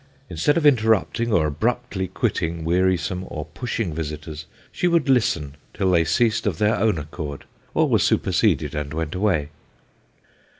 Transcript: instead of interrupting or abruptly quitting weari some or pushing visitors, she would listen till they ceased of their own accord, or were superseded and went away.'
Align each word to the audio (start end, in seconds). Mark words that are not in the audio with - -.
instead 0.31 0.57
of 0.57 0.65
interrupting 0.65 1.31
or 1.31 1.45
abruptly 1.45 2.07
quitting 2.07 2.65
weari 2.65 2.97
some 2.99 3.23
or 3.27 3.45
pushing 3.45 3.93
visitors, 3.93 4.47
she 4.71 4.87
would 4.87 5.07
listen 5.07 5.53
till 5.75 5.91
they 5.91 6.03
ceased 6.03 6.47
of 6.47 6.57
their 6.57 6.75
own 6.77 6.97
accord, 6.97 7.45
or 7.75 7.87
were 7.87 7.99
superseded 7.99 8.73
and 8.73 8.95
went 8.95 9.13
away.' 9.13 9.49